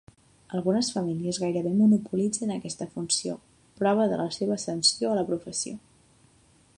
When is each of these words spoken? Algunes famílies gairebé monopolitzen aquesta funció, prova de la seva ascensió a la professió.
Algunes 0.59 0.87
famílies 0.93 1.39
gairebé 1.43 1.73
monopolitzen 1.81 2.55
aquesta 2.55 2.87
funció, 2.95 3.37
prova 3.81 4.09
de 4.13 4.19
la 4.25 4.27
seva 4.39 4.57
ascensió 4.61 5.13
a 5.13 5.19
la 5.21 5.27
professió. 5.33 5.79